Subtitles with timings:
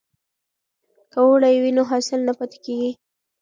[1.11, 2.91] که اوړی وي نو حاصل نه پاتیږي.